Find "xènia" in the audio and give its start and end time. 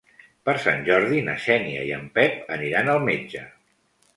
1.43-1.83